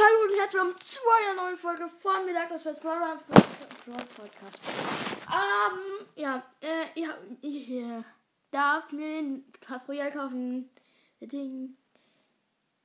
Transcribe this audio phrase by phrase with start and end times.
[0.00, 3.18] Hallo und herzlich willkommen zu einer neuen Folge von mir sagt das Best Brother
[4.14, 4.60] Podcast.
[5.26, 8.02] Ähm, ja, äh, ja, ich äh,
[8.52, 10.70] darf mir den Pass Royal kaufen.
[11.20, 11.76] Ding.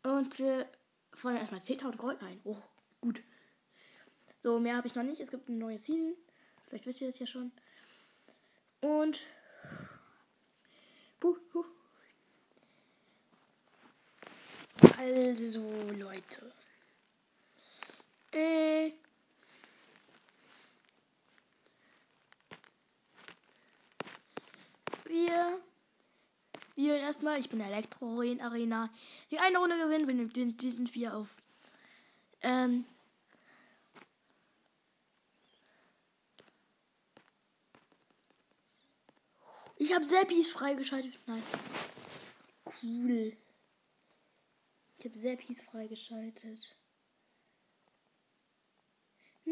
[0.01, 0.65] Und äh,
[1.13, 2.41] vorher erstmal 10.000 Gold ein.
[2.45, 2.57] Oh,
[2.99, 3.21] gut.
[4.39, 5.19] So, mehr habe ich noch nicht.
[5.19, 6.15] Es gibt eine neue Season.
[6.67, 7.51] Vielleicht wisst ihr das ja schon.
[8.81, 9.19] Und.
[11.19, 11.65] Buh, buh.
[14.97, 15.61] Also,
[15.95, 16.51] Leute.
[18.33, 18.91] Äh.
[25.05, 25.63] Wir
[26.93, 27.39] spielen erstmal.
[27.39, 28.89] Ich bin Elektro Arena.
[29.31, 31.35] Die eine Runde gewinnen, wenn wir diesen vier auf.
[32.41, 32.85] Ähm.
[39.77, 41.19] Ich habe Seppis freigeschaltet.
[41.27, 41.51] Nice.
[42.81, 43.35] Cool.
[44.97, 46.75] Ich habe Seppis freigeschaltet.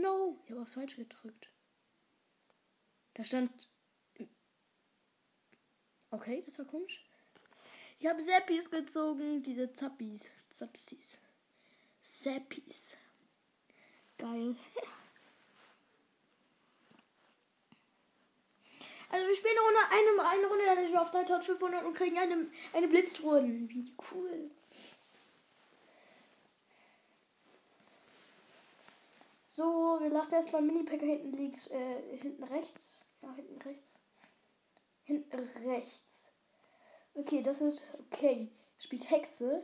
[0.01, 1.49] No, ich habe aufs Falsche gedrückt.
[3.13, 3.69] Da stand.
[6.09, 7.03] Okay, das war komisch.
[7.99, 10.29] Ich habe Seppis gezogen, diese Zappis.
[10.49, 11.17] Zappis.
[12.01, 12.97] Seppis.
[14.17, 14.55] Geil.
[19.13, 22.47] Also wir spielen eine eine, eine Runde, dann sind wir auf 3500 und kriegen eine,
[22.71, 23.43] eine Blitztruhe.
[23.43, 24.49] Wie cool.
[29.53, 33.03] So, wir lassen erstmal Mini-Packer hinten links, äh, hinten rechts.
[33.21, 33.99] Ja, hinten rechts.
[35.03, 36.23] Hinten rechts.
[37.15, 38.47] Okay, das ist okay.
[38.77, 39.61] Spielt Hexe.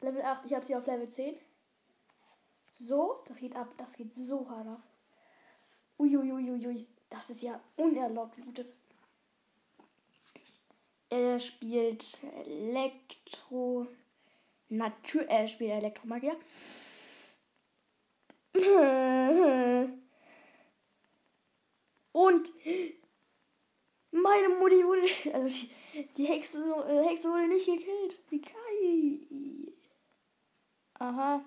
[0.00, 1.34] Level 8, ich habe sie auf Level 10.
[2.78, 3.74] So, das geht ab.
[3.78, 4.82] Das geht so hart ab.
[5.98, 6.86] Uiuiuiui.
[7.10, 8.36] Das ist ja unerlaubt.
[8.54, 8.80] Das
[11.10, 13.88] er spielt Elektro.
[14.68, 15.28] Natur.
[15.28, 16.36] Er spielt Elektromagier.
[22.12, 22.52] Und
[24.12, 25.08] meine Mutti wurde.
[25.34, 28.18] Also die, die Hexe, äh, Hexe wurde nicht gekillt.
[28.30, 29.72] Wie geil.
[30.98, 31.44] Aha.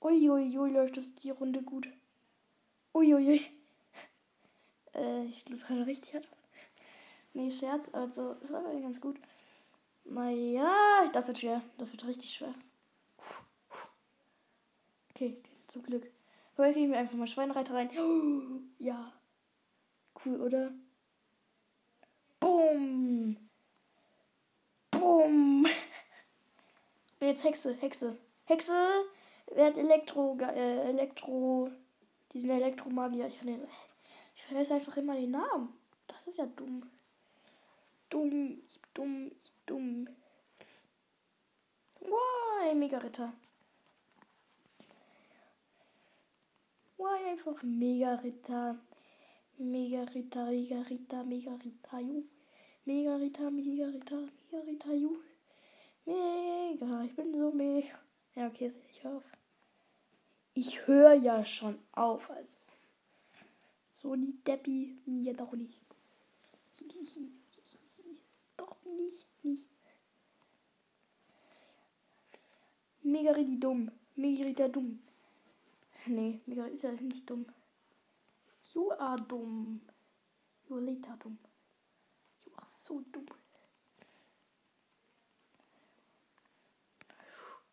[0.00, 1.88] Uiuiui, läuft das die Runde gut.
[2.94, 3.40] Uiuiui.
[4.94, 6.28] Äh, ich lose gerade richtig hart.
[7.34, 9.18] Nee, Scherz, also, es war ganz gut.
[10.04, 10.70] Naja,
[11.12, 11.62] das wird schwer.
[11.78, 12.54] Das wird richtig schwer.
[15.10, 16.10] Okay, zum Glück.
[16.54, 17.90] Vorher kriegen wir einfach mal Schweinreiter rein.
[18.78, 19.12] Ja.
[20.24, 20.72] Cool, oder?
[22.40, 23.36] Bumm.
[25.00, 25.68] Und
[27.20, 28.18] jetzt Hexe, Hexe.
[28.44, 28.74] Hexe.
[29.56, 31.70] Hat Elektro, äh, Elektro,
[32.32, 33.26] diesen Elektromagier?
[33.26, 33.66] Ich, den,
[34.34, 35.72] ich vergesse einfach immer den Namen.
[36.06, 36.90] Das ist ja dumm.
[38.10, 38.62] Dumm,
[38.94, 39.32] dumm,
[39.66, 40.08] dumm.
[42.00, 43.32] Why, Mega Ritter.
[46.96, 48.78] Why einfach Mega Ritter.
[49.58, 52.24] Mega Ritter, Mega Ritter, Mega Ritter, ju.
[52.84, 55.16] Mega Ritter, Mega Ritter, Mega Ritter, ju.
[56.04, 57.98] Mega, ich bin so mega.
[58.34, 59.41] Ja, okay, ich höre auf.
[60.54, 62.56] Ich höre ja schon auf, also.
[63.94, 65.80] So die Deppi, mir doch nicht.
[68.56, 69.68] Doch nicht, nicht.
[73.02, 73.90] Mega richtig dumm.
[74.14, 75.02] Mega richtig dumm.
[76.06, 77.46] Nee, Mega ist ja nicht dumm.
[78.74, 79.80] You are dumm.
[80.68, 81.38] You are later dumm.
[82.44, 83.26] You are so dumm.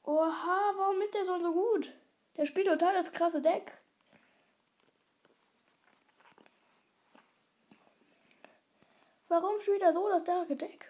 [0.04, 1.94] Oha, warum ist der so gut?
[2.40, 3.78] Der spielt total das krasse Deck.
[9.28, 10.90] Warum spielt er so das starke Deck?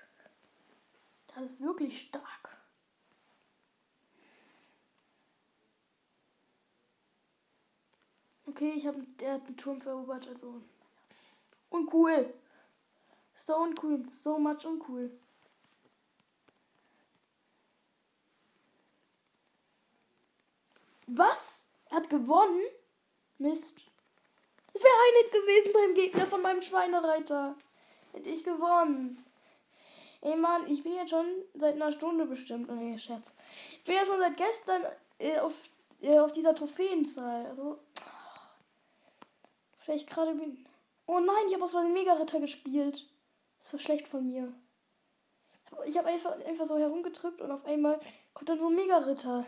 [1.25, 2.55] Das ist wirklich stark.
[8.45, 10.61] Okay, ich habe der hat einen Turm vererobert, also
[11.71, 12.31] uncool.
[13.33, 15.09] So uncool, so much uncool.
[21.11, 21.65] Was?
[21.89, 22.61] Er hat gewonnen?
[23.39, 23.75] Mist.
[24.73, 27.55] Es wäre ein Hit gewesen beim Gegner von meinem Schweinereiter.
[28.13, 29.25] Hätte ich gewonnen.
[30.21, 31.25] Ey Mann, ich bin jetzt schon
[31.55, 32.69] seit einer Stunde bestimmt.
[32.69, 33.33] Oh nee, Scherz.
[33.71, 34.83] Ich bin ja schon seit gestern
[35.17, 35.53] äh, auf,
[36.01, 37.47] äh, auf dieser Trophäenzahl.
[37.47, 37.79] Also.
[38.01, 38.03] Oh,
[39.79, 40.65] vielleicht gerade bin.
[41.07, 43.07] Oh nein, ich habe aus Versehen Mega-Ritter gespielt.
[43.59, 44.53] Das war schlecht von mir.
[45.85, 47.99] Ich habe einfach, einfach so herumgedrückt und auf einmal
[48.33, 49.45] kommt dann so ein Mega-Ritter.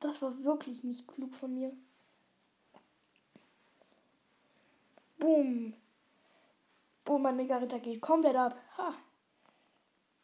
[0.00, 1.72] Das war wirklich nicht klug von mir.
[5.18, 5.74] Boom.
[7.04, 8.56] Boom, mein Mega-Ritter geht komplett ab.
[8.76, 8.94] Ha.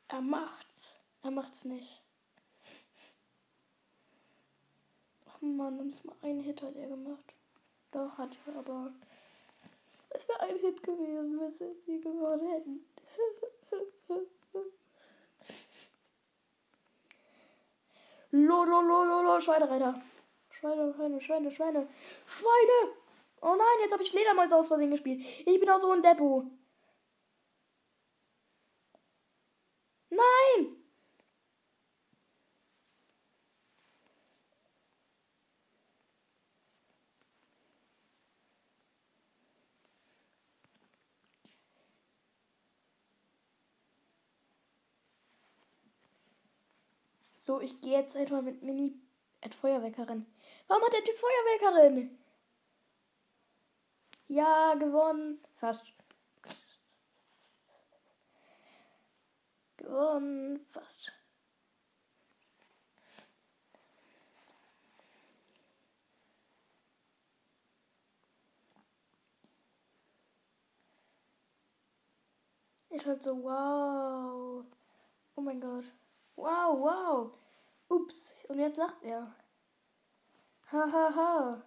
[0.09, 0.97] Er macht's.
[1.23, 2.03] Er macht's nicht.
[5.26, 7.35] Ach man, noch nicht mal einen Hit hat er gemacht.
[7.91, 8.93] Doch, hat er, aber
[10.11, 12.85] es wäre ein Hit gewesen, wenn sie nie gewonnen hätten.
[18.35, 20.03] Lololololo, Schweinereiter.
[20.51, 21.89] Schweine, Schweine, Schweine, Schweine.
[22.27, 22.79] Schweine!
[23.41, 25.25] Oh nein, jetzt habe ich Fledermäuse aus Versehen gespielt.
[25.47, 26.45] Ich bin auch so ein Depot.
[30.11, 30.85] Nein!
[47.44, 48.94] So, ich gehe jetzt einfach mit Mini
[49.43, 50.25] at Feuerwerkerin.
[50.67, 52.19] Warum hat der Typ Feuerwerkerin?
[54.29, 55.44] Ja, gewonnen.
[55.56, 55.85] Fast.
[59.76, 60.64] gewonnen.
[60.73, 61.12] Fast.
[72.88, 74.64] Ich halt so, wow.
[75.37, 75.85] Oh mein Gott.
[76.37, 77.31] Wow, wow.
[77.89, 78.45] Ups.
[78.49, 79.35] Und jetzt sagt er.
[80.71, 80.93] Hahaha.
[80.93, 81.63] Ha, ha.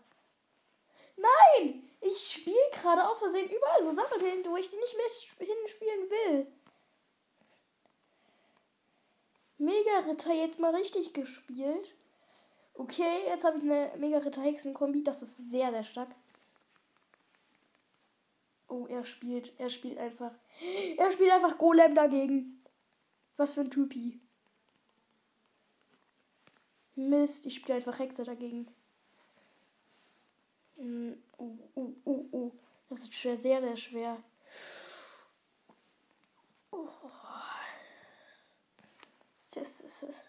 [1.18, 1.84] Nein!
[2.00, 6.10] Ich spiele gerade aus Versehen überall so Sachen hin, wo ich sie nicht mehr hinspielen
[6.10, 6.48] will.
[9.58, 11.96] Mega Ritter jetzt mal richtig gespielt.
[12.76, 15.04] Okay, jetzt habe ich eine Mega Ritter Hexen Kombi.
[15.04, 16.10] Das ist sehr, sehr stark.
[18.68, 20.32] Oh, er spielt, er spielt einfach.
[20.98, 22.64] Er spielt einfach Golem dagegen.
[23.38, 24.20] Was für ein Typi.
[26.98, 28.68] Mist, ich spiele einfach Hexe dagegen.
[30.78, 32.52] Uh, uh, uh, uh.
[32.90, 34.24] Das ist schwer, sehr, sehr schwer.
[36.72, 36.88] Oh.
[39.54, 40.26] Das ist es.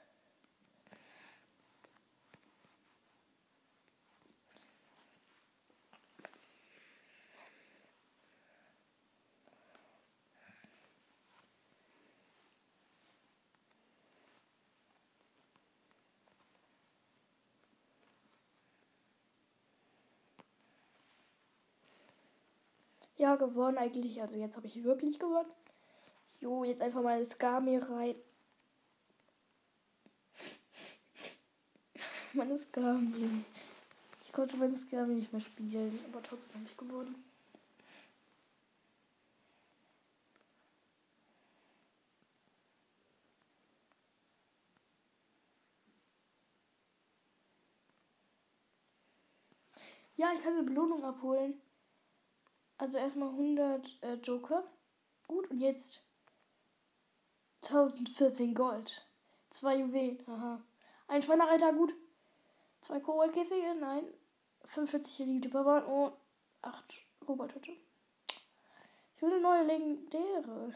[23.19, 24.23] Ja, gewonnen eigentlich.
[24.23, 25.51] Also jetzt habe ich wirklich gewonnen.
[26.41, 28.15] Jo, jetzt einfach mal das Skami rein.
[32.33, 33.45] meine Skami.
[34.25, 37.25] Ich konnte meine Skami nicht mehr spielen, aber trotzdem habe ich gewonnen.
[50.17, 51.61] Ja, ich kann eine Belohnung abholen.
[52.79, 54.65] Also erstmal 100 äh, Joker.
[55.27, 56.03] Gut, und jetzt
[57.63, 59.05] 1014 Gold.
[59.51, 60.63] Zwei Juwelen, haha.
[61.09, 61.93] Ein Schweinereiter, gut.
[62.81, 64.05] Zwei Koboldkäfige, nein.
[64.65, 66.13] 45 geliebte Barbaren und
[66.63, 66.95] 8
[67.27, 67.73] Koboldhütte.
[69.17, 70.73] Ich will eine neue legendäre.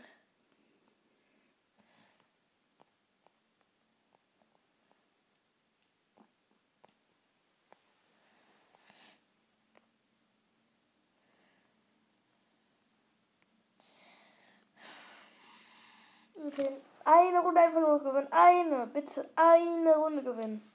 [16.46, 16.76] Okay.
[17.04, 18.32] Eine Runde einfach nur gewinnen.
[18.32, 18.86] Eine.
[18.86, 20.70] Bitte eine Runde gewinnen.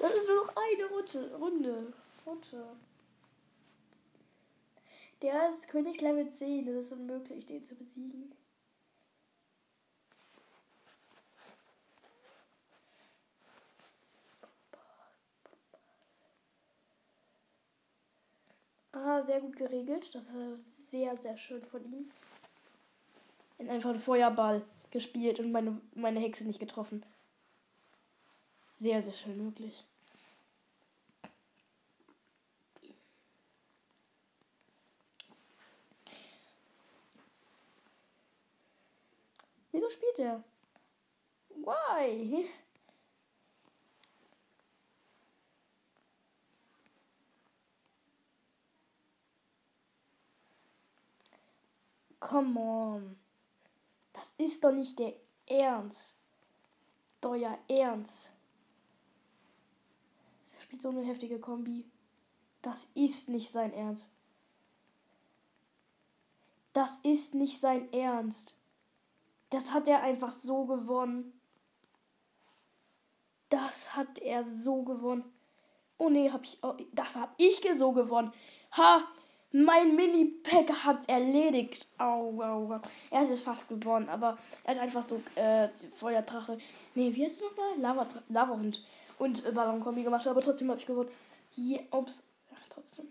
[0.00, 1.36] Das ist nur noch eine Runde.
[1.36, 1.92] Runde.
[2.26, 2.76] Runde.
[5.22, 6.66] Der ist König Level 10.
[6.66, 8.34] Das ist unmöglich, den zu besiegen.
[18.92, 20.14] Ah, sehr gut geregelt.
[20.14, 22.10] Das war sehr, sehr schön von ihm
[23.62, 27.04] in einfach einen Feuerball gespielt und meine, meine Hexe nicht getroffen.
[28.78, 29.84] Sehr, sehr schön, wirklich.
[39.70, 40.42] Wieso spielt er?
[41.50, 42.46] Why?
[52.20, 53.21] Come on
[54.38, 55.14] ist doch nicht der
[55.46, 56.14] Ernst.
[57.24, 58.30] Euer Ernst.
[60.54, 61.84] Er spielt so eine heftige Kombi.
[62.62, 64.08] Das ist nicht sein Ernst.
[66.72, 68.54] Das ist nicht sein Ernst.
[69.50, 71.38] Das hat er einfach so gewonnen.
[73.50, 75.24] Das hat er so gewonnen.
[75.98, 76.58] Oh nee, hab ich.
[76.62, 78.32] Oh, das hab ich so gewonnen.
[78.72, 79.06] Ha!
[79.52, 81.86] Mein Mini-Pack hat erledigt.
[81.98, 82.80] Au, au, au.
[83.10, 85.68] Er es fast gewonnen, aber er hat einfach so äh,
[85.98, 86.56] Feuerdrache.
[86.94, 87.78] Nee, wie heißt es nochmal?
[87.78, 88.82] Lava, Lava-Hund.
[89.18, 91.10] Und äh, Ballonkombi gemacht, aber trotzdem habe ich gewonnen.
[91.56, 92.24] Yeah, ups.
[92.54, 93.08] Ach, trotzdem.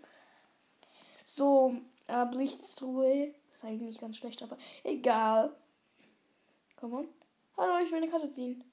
[1.24, 1.76] So,
[2.08, 3.34] äh, Blitztruhe.
[3.54, 5.54] Ist eigentlich ganz schlecht, aber egal.
[6.76, 7.08] Komm on.
[7.56, 8.64] Hallo, ich will eine Karte ziehen.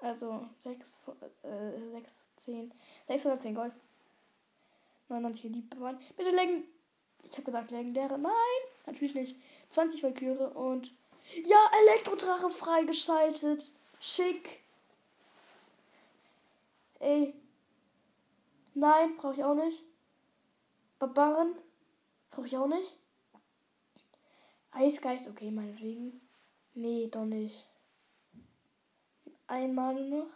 [0.00, 1.10] Also 6,
[1.42, 2.74] äh, 6, 10,
[3.06, 3.72] 610 Gold.
[5.08, 5.98] 99 geliebte Mann.
[6.16, 6.64] Bitte legen.
[7.22, 8.18] Ich habe gesagt legendäre.
[8.18, 8.32] Nein,
[8.86, 9.36] natürlich nicht.
[9.70, 10.92] 20 Valkyrie und.
[11.46, 13.72] Ja, Elektrodrache freigeschaltet.
[14.00, 14.60] Schick.
[17.00, 17.34] Ey.
[18.74, 19.82] Nein, brauche ich auch nicht.
[20.98, 21.54] Barbaren.
[22.30, 22.96] Brauche ich auch nicht.
[24.72, 26.20] Eisgeist, okay, meinetwegen.
[26.74, 27.66] Nee, doch nicht.
[29.46, 30.26] Einmal noch.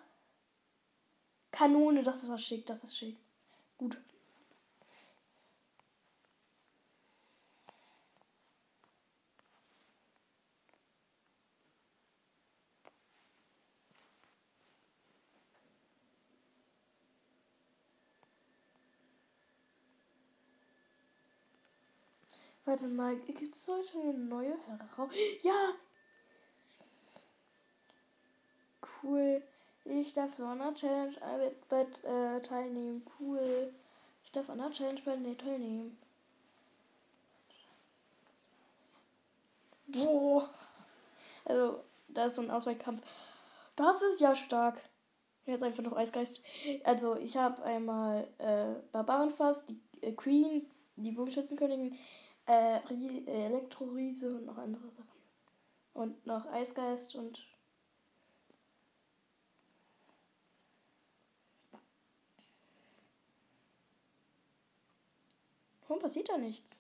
[1.51, 3.17] Kanone, das ist was schick, das ist schick.
[3.79, 3.97] Gut.
[22.69, 25.11] Warte mal, gibt es heute eine neue heraus?
[25.43, 25.73] Ja!
[29.03, 29.43] Cool.
[29.87, 31.15] Ich darf so einer Challenge
[31.71, 33.07] bei, äh, teilnehmen.
[33.19, 33.73] Cool.
[34.23, 35.97] Ich darf an einer Challenge bei nee, teilnehmen.
[39.87, 40.51] Boah.
[41.47, 43.01] Also, da ist so ein Ausweichkampf.
[43.77, 44.79] Das ist ja stark.
[45.47, 46.43] Jetzt einfach noch Eisgeist.
[46.85, 51.97] Also, ich habe einmal äh, Barbarenfass, die äh, Queen, die Bogenschützenkönigin,
[52.49, 55.19] äh, äh, Elektroriese und noch andere Sachen.
[55.93, 57.47] Und noch Eisgeist und.
[65.87, 66.78] Warum passiert da nichts?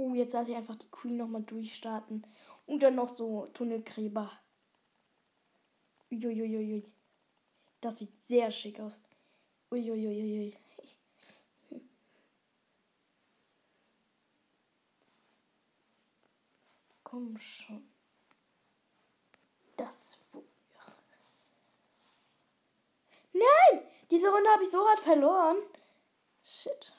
[0.00, 2.26] Oh, jetzt lasse ich einfach die Queen nochmal durchstarten.
[2.66, 4.32] Und dann noch so Tunnelgräber.
[6.10, 6.90] Uiuiuiui.
[7.82, 8.98] Das sieht sehr schick aus.
[9.70, 10.56] Uiuiuiui.
[17.04, 17.86] Komm schon.
[19.76, 20.44] Das wohl.
[23.34, 23.82] Nein!
[24.10, 25.58] Diese Runde habe ich so hart verloren.
[26.42, 26.94] Shit.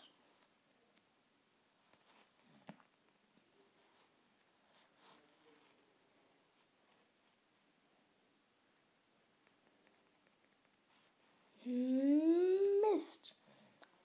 [11.72, 13.34] Mist.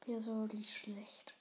[0.01, 1.35] Okay, das war wirklich schlecht.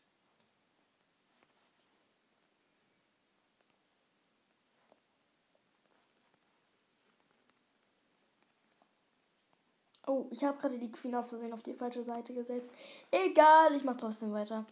[10.07, 12.71] Oh, ich habe gerade die Queen aus Versehen auf die falsche Seite gesetzt.
[13.11, 14.65] Egal, ich mache trotzdem weiter.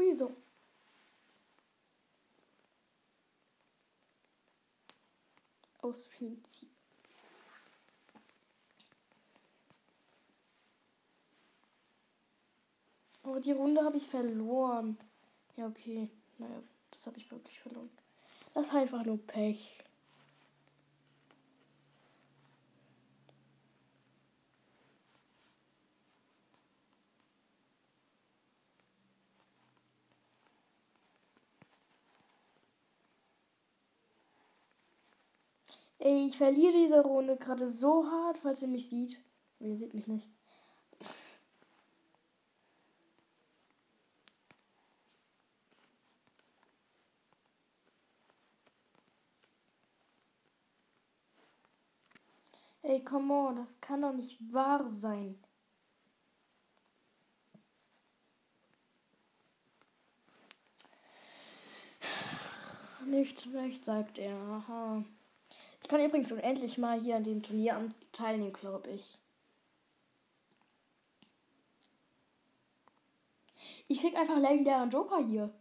[0.00, 0.34] Wieso?
[5.82, 6.70] Aus Prinzip.
[13.22, 14.98] Oh, die Runde habe ich verloren.
[15.56, 16.08] Ja, okay.
[16.38, 17.90] Naja, das habe ich wirklich verloren.
[18.54, 19.84] Das ist einfach nur Pech.
[36.02, 39.20] Ich verliere diese Runde gerade so hart, falls ihr mich sieht.
[39.58, 40.26] Ihr seht mich nicht.
[52.82, 55.38] Ey, come on, das kann doch nicht wahr sein.
[63.06, 64.34] Nicht schlecht, sagt er.
[64.36, 65.04] Aha.
[65.90, 69.18] Ich kann übrigens unendlich mal hier an dem Turnier teilnehmen, glaube ich.
[73.88, 75.52] Ich krieg einfach legendären Joker hier.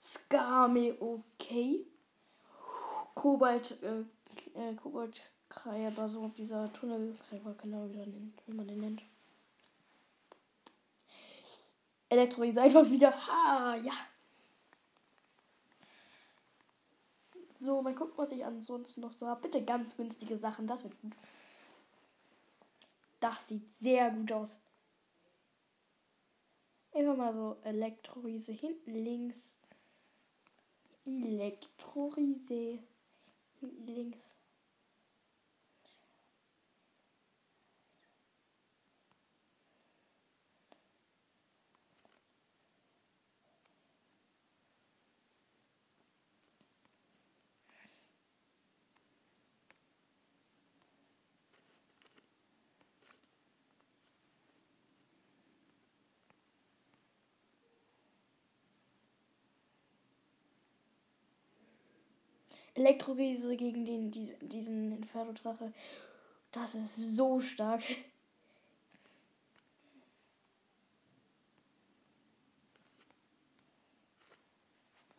[0.00, 1.86] Skame, okay.
[3.14, 4.00] Kobalt, äh,
[4.58, 9.02] äh, Kobalt Kreiber, so dieser Tunnelgräber, genau wie, nennt, wie man den nennt.
[12.08, 13.12] Elektro ist einfach wieder.
[13.12, 13.92] Ha, ja.
[17.64, 19.42] So, mal gucken, was ich ansonsten noch so habe.
[19.42, 21.12] Bitte ganz günstige Sachen, das wird gut.
[23.20, 24.60] Das sieht sehr gut aus.
[26.92, 29.56] Einfach mal so Elektrorise hinten links.
[31.06, 32.80] Elektrorise
[33.60, 34.34] hinten links.
[62.74, 65.72] Elektroriese gegen den, diesen, Inferno-Drache.
[66.52, 67.82] Das ist so stark.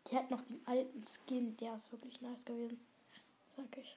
[0.08, 2.80] Die hat noch den alten Skin, der ist wirklich nice gewesen.
[3.56, 3.96] Sag ich.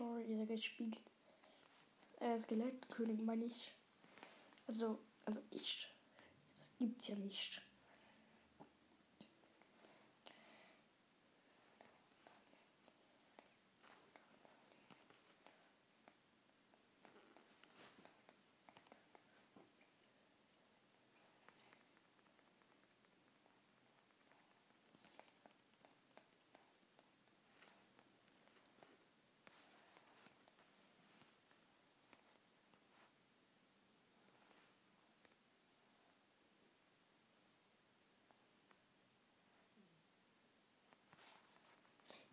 [0.00, 0.98] Story gespielt.
[2.20, 3.74] Äh, Skelettkönig meine ich.
[4.66, 5.92] Also, also ich.
[6.58, 7.60] Das gibt's ja nicht.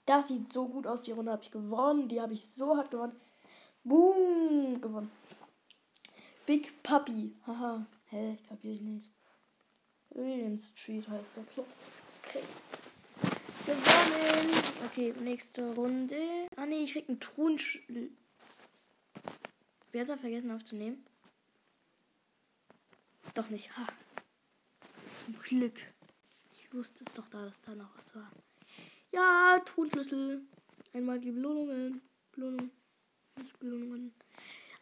[0.07, 1.01] Das sieht so gut aus.
[1.01, 2.07] Die Runde habe ich gewonnen.
[2.07, 3.19] Die habe ich so hart gewonnen.
[3.83, 4.79] Boom!
[4.79, 5.11] Gewonnen.
[6.45, 7.35] Big Puppy.
[7.45, 7.85] Haha.
[8.05, 8.37] Hä?
[8.47, 9.11] Kapier ich nicht.
[10.11, 11.67] William Street heißt der Club.
[12.23, 12.41] Okay.
[13.65, 14.63] Gewonnen.
[14.85, 16.47] Okay, nächste Runde.
[16.55, 17.59] Ah nee, ich krieg einen Truhen.
[19.91, 21.05] Wer hat vergessen aufzunehmen?
[23.33, 23.77] Doch nicht.
[23.77, 23.85] Ha.
[25.43, 25.81] Glück.
[26.49, 28.31] Ich wusste es doch da, dass da noch was war.
[29.17, 30.43] Ja, Tonschlüssel.
[30.93, 32.01] Einmal die Belohnungen.
[32.33, 32.69] Belohnung.
[33.35, 34.13] Nicht Belohnungen.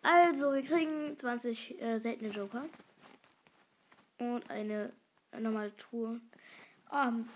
[0.01, 2.65] Also, wir kriegen 20 äh, seltene Joker.
[4.17, 4.91] Und eine
[5.39, 6.19] normale Truhe.
[6.91, 7.29] Und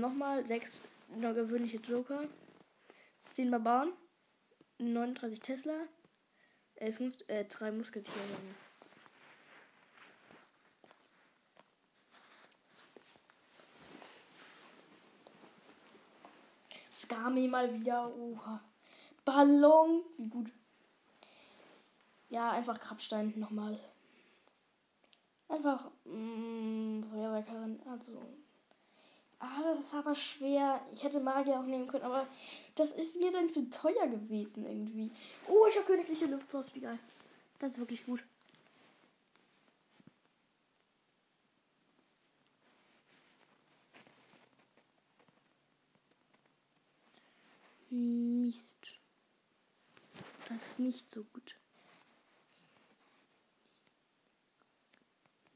[0.00, 0.82] nochmal 6
[1.20, 2.24] gewöhnliche Joker.
[3.30, 3.92] 10 Barbaren.
[4.78, 5.86] 39 Tesla.
[6.74, 8.18] 11 Mus äh, 3 Musketiere.
[17.10, 18.14] Skami mal wieder.
[18.16, 18.60] Oha.
[19.24, 20.02] Ballon.
[20.16, 20.50] Wie gut.
[22.28, 23.78] Ja, einfach Krabstein nochmal.
[25.48, 27.80] Einfach mh, mm, Feuerwerkerin.
[27.90, 28.12] Also.
[29.40, 30.80] Ah, das ist aber schwer.
[30.92, 32.26] Ich hätte Magier auch nehmen können, aber
[32.76, 35.10] das ist mir dann zu teuer gewesen irgendwie.
[35.48, 36.74] Oh, ich habe königliche Luftpost.
[36.74, 36.98] Wie geil.
[37.58, 38.22] Das ist wirklich gut.
[47.90, 49.00] Mist.
[50.60, 51.56] Das ist nicht so gut.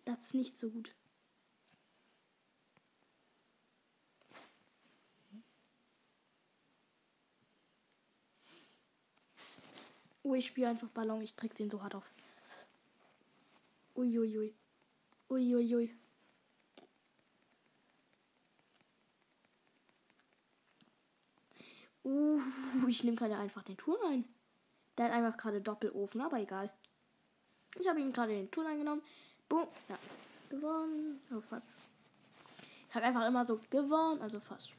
[0.06, 0.94] Das ist nicht so gut.
[10.22, 11.20] Oh, ich spiele einfach Ballon.
[11.20, 12.10] Ich trick den so hart auf.
[13.94, 14.54] Uiuiui.
[15.28, 15.74] Uiuiui.
[15.74, 15.96] Ui.
[22.04, 24.24] Uh, ich nehme gerade einfach den Turm ein.
[24.96, 26.70] Der hat einfach gerade Doppelofen, aber egal.
[27.78, 29.02] Ich habe ihn gerade den Turm eingenommen.
[29.48, 29.66] Boom.
[29.88, 29.98] Ja.
[30.48, 31.20] Gewonnen.
[31.33, 31.66] Oh, fast.
[32.88, 34.72] Ich habe einfach immer so gewonnen, also fast.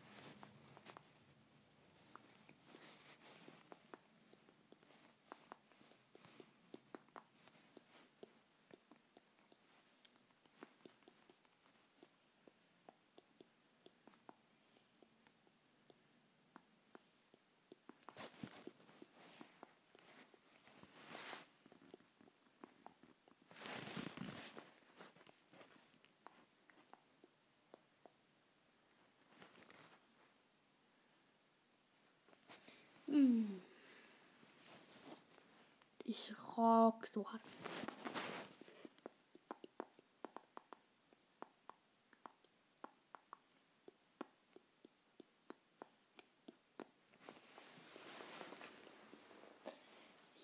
[36.58, 37.42] Rock so hart.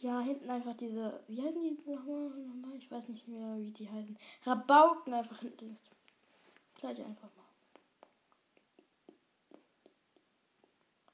[0.01, 1.23] Ja, hinten einfach diese.
[1.27, 2.75] Wie heißen die nochmal?
[2.75, 4.17] Ich weiß nicht mehr, wie die heißen.
[4.43, 5.83] Rabauken einfach hinten links.
[6.75, 7.45] Gleich einfach mal.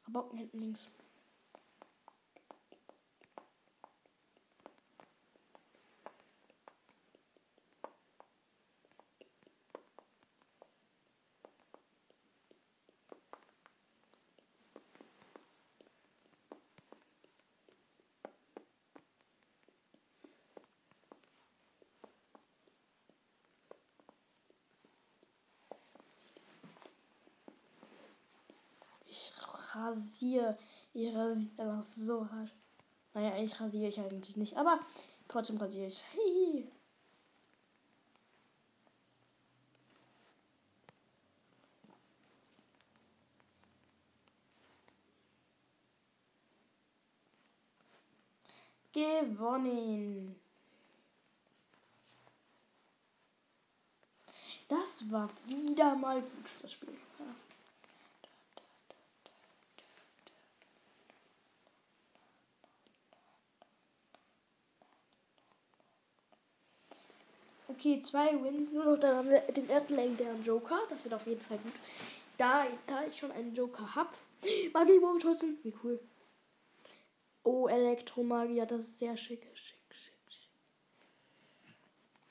[0.05, 0.87] Rabauken hinten links.
[29.89, 30.57] Rasiere.
[30.93, 32.53] Ich rasiere einfach so hart.
[33.13, 34.79] Naja, ich rasiere ich eigentlich nicht, aber
[35.27, 36.03] trotzdem rasiere ich.
[36.13, 36.71] Hey.
[48.93, 50.35] Gewonnen.
[54.67, 56.93] Das war wieder mal gut, das Spiel.
[57.19, 57.25] Ja.
[67.77, 68.99] Okay, zwei Wins nur noch.
[68.99, 70.79] Dann haben wir den ersten legendären Joker.
[70.89, 71.73] Das wird auf jeden Fall gut.
[72.35, 74.09] Da, da ich schon einen Joker habe.
[74.73, 75.59] Magie Bogenschützen.
[75.61, 75.99] Wie cool.
[77.43, 78.65] Oh, Elektromagier.
[78.65, 79.43] Das ist sehr schick.
[79.53, 80.49] Schick, schick, schick.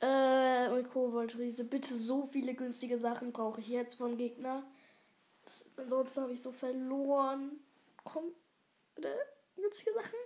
[0.00, 1.62] Äh, und Koboldriese.
[1.62, 4.64] Bitte so viele günstige Sachen brauche ich jetzt vom Gegner.
[5.44, 7.52] Das, ansonsten habe ich so verloren.
[8.02, 8.32] Komm,
[8.96, 9.14] bitte.
[9.54, 10.18] Günstige Sachen.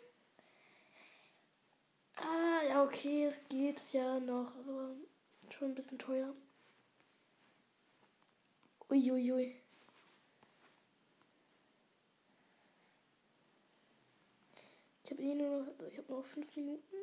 [2.17, 4.55] Ah, ja, okay, es geht ja noch.
[4.57, 4.97] Also,
[5.51, 6.35] Schon ein bisschen teuer.
[8.89, 9.11] Uiuiui.
[9.13, 9.61] Ui, ui.
[15.05, 16.97] Ich habe eh nur noch, ich habe noch fünf Minuten.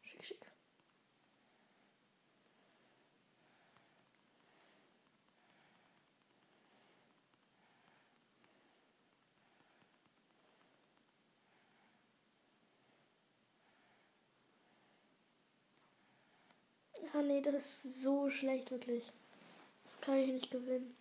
[0.00, 0.46] Schick, schick.
[17.16, 19.10] Ah nee, das ist so schlecht, wirklich.
[19.84, 20.94] Das kann ich nicht gewinnen.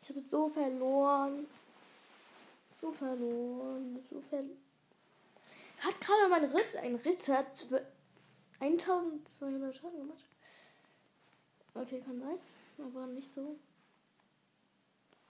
[0.00, 1.46] Ich habe so verloren.
[2.80, 4.02] So verloren.
[4.08, 4.56] So verloren.
[5.80, 7.46] Hat gerade mein Ritter, ein Ritter
[8.60, 10.24] 1200 Schaden gemacht.
[11.74, 12.38] Okay, kann sein.
[12.78, 13.56] Aber nicht so.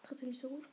[0.03, 0.69] Trotzdem nicht so gut.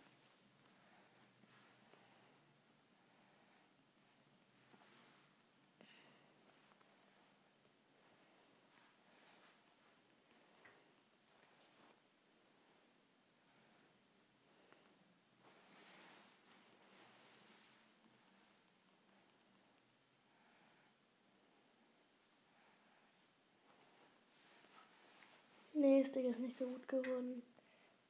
[26.12, 27.42] Ding ist nicht so gut geworden.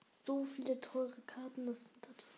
[0.01, 2.36] So viele teure Karten, das sind das.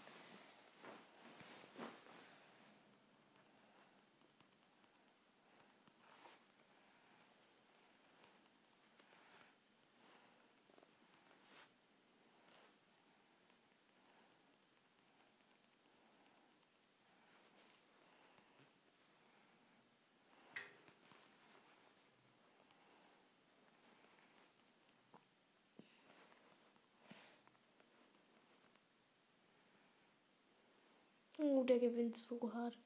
[31.42, 32.78] Oh, der gewinnt so hart.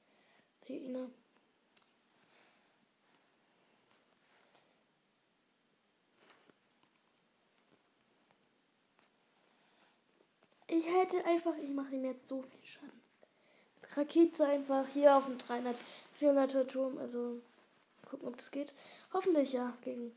[0.68, 1.10] Der Gegner.
[10.68, 13.02] Ich hätte einfach, ich mache ihm jetzt so viel Schaden.
[13.96, 15.80] Rakete einfach hier auf dem 300,
[16.20, 16.98] 400er Turm.
[16.98, 17.42] Also
[18.10, 18.74] gucken, ob das geht.
[19.14, 20.16] Hoffentlich ja gegen.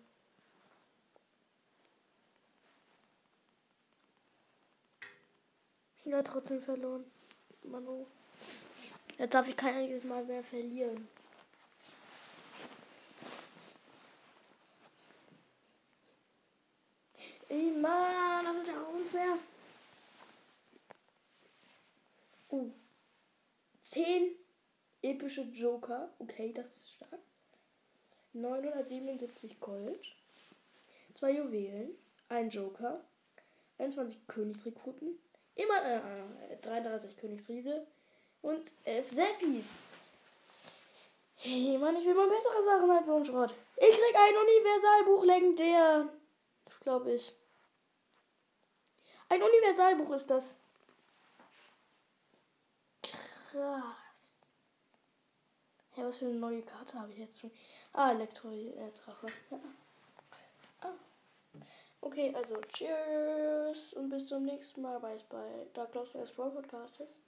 [6.04, 7.04] Ja, trotzdem verloren.
[7.64, 8.06] Manu.
[9.18, 11.08] Jetzt darf ich kein einziges Mal mehr verlieren.
[17.48, 19.38] Ey, Mann, das ist ja unfair.
[22.50, 22.70] Uh.
[23.82, 24.32] 10
[25.02, 26.10] epische Joker.
[26.18, 27.20] Okay, das ist stark.
[28.34, 30.14] 977 Gold.
[31.14, 31.90] 2 Juwelen.
[32.28, 33.02] Ein Joker.
[33.78, 35.18] 21 Königsrekruten.
[35.54, 37.86] Immer äh, äh 33 Königsriese.
[38.46, 39.66] Und 11 Seppis.
[41.34, 43.52] Hey, Mann, ich will mal bessere Sachen als so ein Schrott.
[43.76, 46.08] Ich krieg ein Universalbuch legendär.
[46.78, 47.34] Glaube ich.
[49.28, 50.58] Ein Universalbuch ist das.
[53.02, 54.60] Krass.
[55.96, 57.50] Ja, was für eine neue Karte habe ich jetzt schon?
[57.94, 59.26] Ah, Elektro-Drache.
[59.50, 59.58] Ja.
[60.82, 60.92] Ah.
[62.00, 67.25] Okay, also cheers und bis zum nächsten Mal, es bei Dark Lost Podcast ist.